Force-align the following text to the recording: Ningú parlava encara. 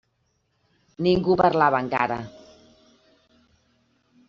Ningú 1.07 1.35
parlava 1.43 1.83
encara. 1.85 2.19